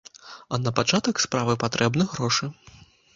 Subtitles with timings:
[0.55, 2.51] А на пачатак справы патрэбны грошы.